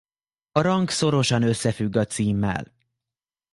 [0.51, 2.73] A rang szorosan összefügg a címmel.